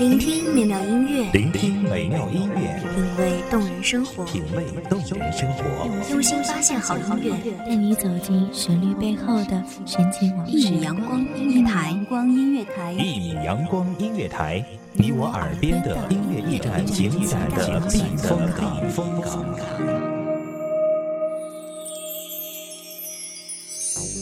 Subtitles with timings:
[0.00, 5.64] 聆听美妙音乐，聆听美妙音乐，品味动人生活，品味动人生活，
[6.10, 10.52] 用心发现好音乐，带你走进旋律背后的神奇往事。
[10.52, 14.64] 一米阳光音乐台，光音乐台，一米阳光音乐台，
[14.94, 20.01] 你我耳边的音乐驿站，精彩的避风港。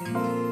[0.00, 0.47] Thank you.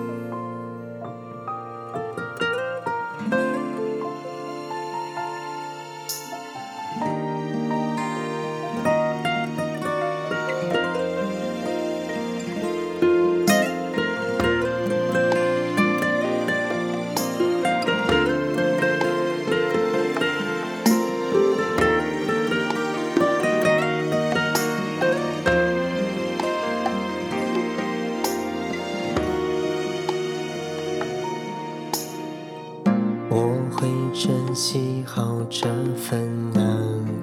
[36.09, 36.65] 分难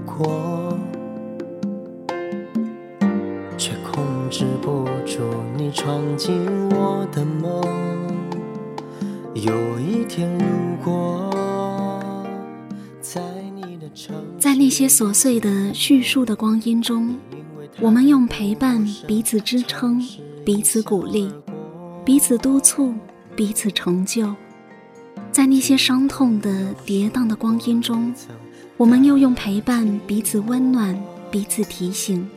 [0.06, 0.78] 过，
[3.58, 5.22] 却控制不住
[5.58, 6.36] 你闯进
[6.72, 7.64] 我的梦
[14.38, 17.16] 在那些琐碎的叙述的光阴中，
[17.80, 20.02] 我们用陪伴彼此支撑，
[20.44, 21.32] 彼此鼓励，
[22.04, 22.94] 彼此督促，
[23.34, 24.36] 彼此成就。
[25.32, 28.14] 在那些伤痛的跌宕的光阴中，
[28.78, 31.00] 我们又用陪伴彼此温暖，
[31.32, 32.30] 彼此提醒，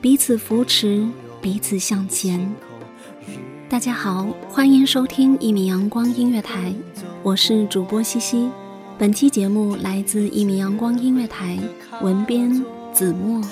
[0.00, 1.06] 彼此扶持，
[1.40, 2.52] 彼此向前。
[3.68, 6.74] 大家好，欢迎收听一米阳光音乐台，
[7.22, 8.48] 我是主播西西。
[8.98, 11.58] 本期节目来自一米阳光音乐台，
[12.00, 13.42] 文编子墨。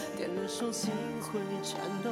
[0.47, 0.91] 首心
[1.21, 2.11] 会颤抖，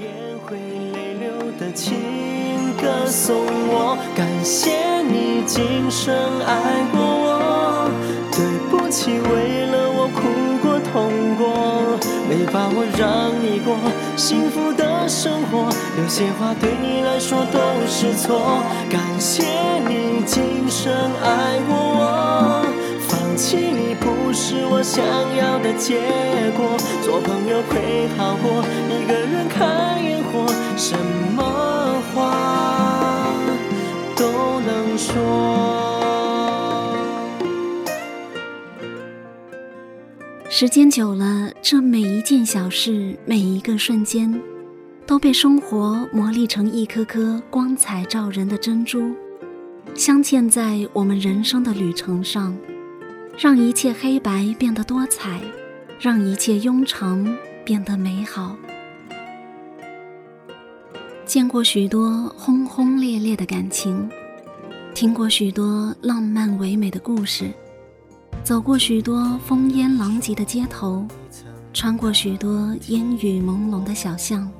[0.00, 0.10] 眼
[0.44, 0.58] 会
[0.92, 1.30] 泪流
[1.60, 3.36] 的情歌送
[3.68, 6.12] 我，感谢你今生
[6.44, 7.90] 爱过我。
[8.32, 11.96] 对不起，为了我哭过痛过，
[12.28, 13.76] 没把握让你过
[14.16, 15.70] 幸福的生活。
[15.98, 18.60] 有些话对你来说都是错。
[18.90, 19.44] 感谢
[19.86, 22.57] 你今生爱过我，
[23.38, 25.04] 弃你不是我想
[25.36, 25.94] 要的结
[26.56, 26.76] 果。
[27.04, 30.44] 做朋友会好过，一个人看烟火，
[30.76, 30.98] 什
[31.36, 33.32] 么话
[34.16, 35.14] 都能说。
[40.50, 44.42] 时间久了，这每一件小事，每一个瞬间，
[45.06, 49.14] 都被生活磨砺成一颗颗光彩照人的珍珠，
[49.94, 52.56] 镶嵌在我们人生的旅程上，
[53.40, 55.40] 让一切黑白变得多彩，
[56.00, 57.24] 让一切庸常
[57.64, 58.56] 变得美好。
[61.24, 64.10] 见过许多轰轰烈烈的感情，
[64.92, 67.52] 听过许多浪漫唯美的故事。
[68.42, 71.06] 走过许多烽烟狼藉的街头，
[71.72, 74.50] 穿过许多烟雨朦胧的小巷，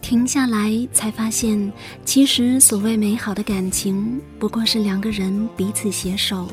[0.00, 1.72] 停下来才发现，
[2.04, 6.48] 其实所谓美好的感情，不过是两个人彼此携手、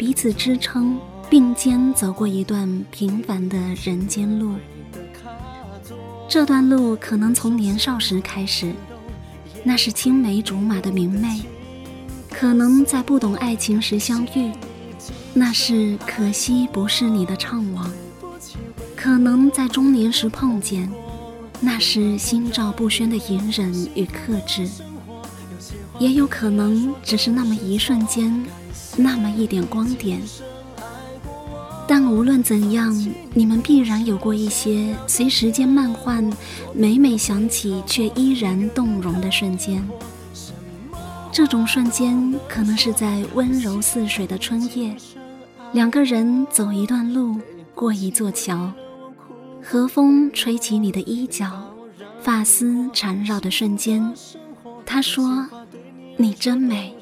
[0.00, 4.54] 彼此支撑，并肩走过一段平凡的人间路。
[6.26, 8.72] 这段路可能从年少时开始，
[9.62, 11.42] 那是青梅竹马的明媚；
[12.30, 14.50] 可能在不懂爱情时相遇。
[15.34, 17.86] 那是可惜不是你的怅惘，
[18.96, 20.90] 可能在中年时碰见，
[21.60, 24.66] 那是心照不宣的隐忍与克制，
[25.98, 28.42] 也有可能只是那么一瞬间，
[29.02, 30.20] 那么一点光点。
[31.88, 32.94] 但无论怎样，
[33.34, 36.24] 你们必然有过一些随时间慢换，
[36.72, 39.84] 每每想起却依然动容的瞬间。
[41.32, 44.94] 这种瞬间，可能是在温柔似水的春夜。
[45.72, 47.40] 两个人走一段路，
[47.74, 48.70] 过一座桥，
[49.62, 51.74] 和风吹起你的衣角，
[52.20, 54.12] 发丝缠绕的瞬间，
[54.84, 55.46] 他说
[56.16, 56.94] ：“你真美。”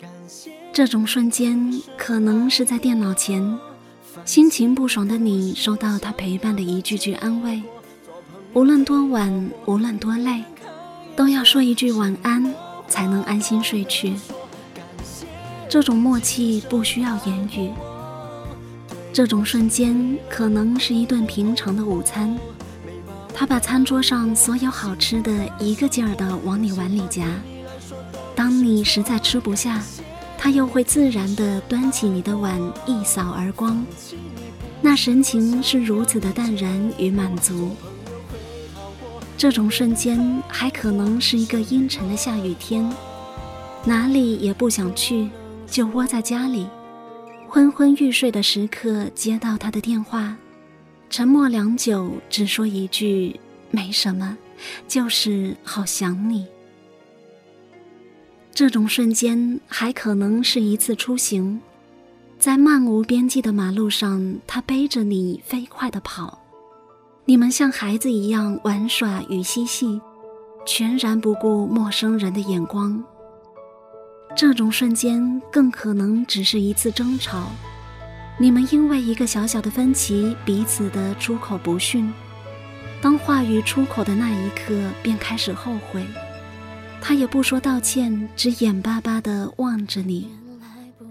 [0.00, 3.58] 感谢这种瞬间可能是在电脑前，
[4.24, 7.60] 心情不爽的你收到他陪伴的一句句安慰，
[8.52, 10.44] 无论多晚，无论多累，
[11.16, 12.54] 都要说一句晚安，
[12.86, 14.14] 才能安心睡去。
[15.68, 17.72] 这种默契不需要言语。
[19.12, 22.38] 这种瞬间可能是一顿平常的午餐，
[23.34, 27.26] 他把餐桌上所有好吃的一个劲儿的往你碗里夹。
[28.36, 29.82] 当你实在吃不下，
[30.38, 33.84] 他又会自然地端起你的碗一扫而光，
[34.80, 37.70] 那神情是如此的淡然与满足。
[39.36, 42.88] 这种瞬间还可能是一个阴沉的下雨天，
[43.84, 45.28] 哪里也不想去，
[45.66, 46.66] 就窝在家里。
[47.48, 50.36] 昏昏欲睡的时刻，接到他的电话，
[51.10, 53.38] 沉默良久，只说一句
[53.70, 54.36] ：“没什么，
[54.86, 56.46] 就是好想你。”
[58.58, 61.60] 这种瞬间还可能是一次出行，
[62.40, 66.40] 在漫无边际的马路上，他背着你飞快地跑，
[67.24, 70.00] 你们像孩子一样玩耍与嬉戏，
[70.66, 73.00] 全然不顾陌生人的眼光。
[74.36, 77.52] 这种瞬间更可能只是一次争吵，
[78.40, 82.12] 你们因为一个小小的分歧，彼此的出口不逊。
[83.00, 86.04] 当话语出口的那一刻，便开始后悔。
[87.00, 90.28] 他也不说道歉，只眼巴巴地望着你，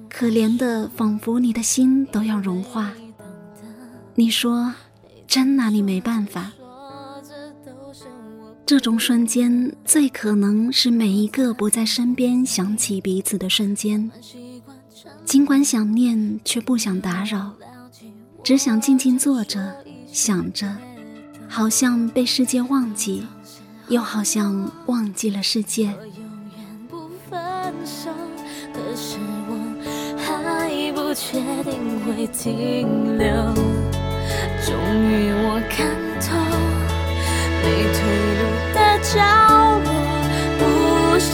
[0.10, 2.92] 可怜的仿佛你的心都要融化。
[4.16, 4.74] 你说，
[5.28, 6.52] 真拿你没办法。
[8.66, 14.12] 这种瞬间，最可能是每一个不在身边想起彼此的瞬间。
[15.24, 17.54] 尽管想念，却不想打扰，
[18.44, 19.76] 只想静静坐着，
[20.12, 20.76] 想着，
[21.48, 23.26] 好像被世界忘记，
[23.90, 25.94] 又好像忘记了世界。
[28.74, 29.18] 可是
[29.48, 29.52] 我
[30.18, 33.26] 还不确定会停留。
[34.66, 34.74] 终
[35.10, 35.78] 于我看
[36.22, 36.26] 透。
[37.64, 38.00] 没退
[38.40, 38.42] 路
[38.74, 39.14] 的角
[39.84, 39.90] 落，
[40.60, 40.62] 不
[41.20, 41.32] 闪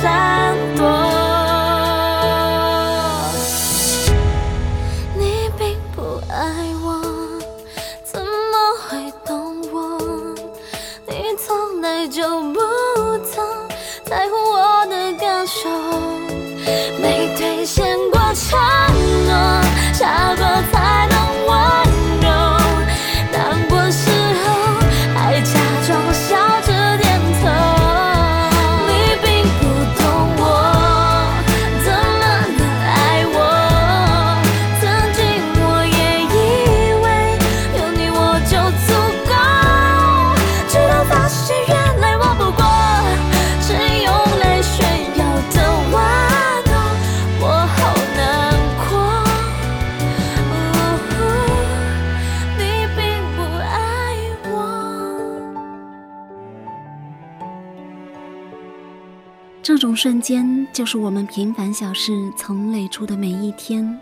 [59.83, 63.99] 种瞬间，就是我们平凡小事曾累出的每一天。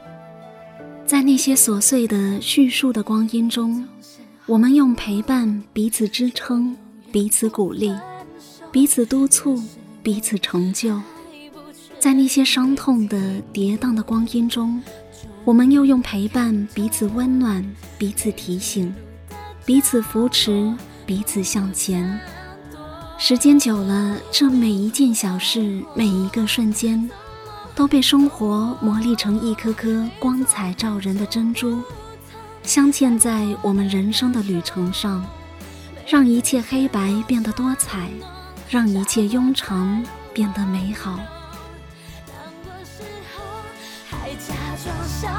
[1.08, 3.84] 在那些琐碎的叙述的光阴中，
[4.46, 6.78] 我们用陪伴彼此支撑，
[7.12, 7.92] 彼此鼓励，
[8.72, 9.60] 彼此督促，
[10.04, 11.02] 彼此成就。
[11.98, 14.80] 在那些伤痛的跌宕的光阴中，
[15.44, 17.66] 我们又用陪伴彼此温暖，
[17.98, 18.94] 彼此提醒，
[19.66, 20.72] 彼此扶持，
[21.08, 22.20] 彼此向前。
[23.24, 27.08] 时间久了，这每一件小事，每一个瞬间，
[27.76, 31.84] 都被生活磨砺成一颗颗光彩照人的珍珠，
[32.64, 35.24] 镶嵌在我们人生的旅程上，
[36.08, 38.10] 让一切黑白变得多彩，
[38.68, 41.20] 让一切庸常变得美好。
[44.10, 45.30] 还假装笑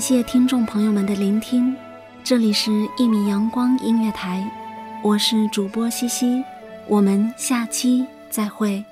[0.00, 1.76] 感谢听众朋友们的聆听，
[2.24, 4.50] 这里是《一米阳光音乐台》，
[5.06, 6.42] 我是主播西西，
[6.88, 8.82] 我们下期再会。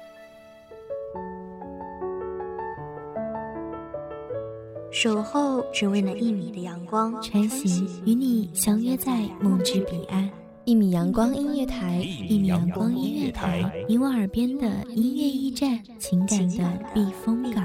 [4.90, 10.28] 守候只为那一米的阳光，穿行与你相约在梦之彼岸。
[10.66, 17.64] 一米阳光音乐台，一米阳光音乐台，你我耳边的音乐驿站，情感的避风港。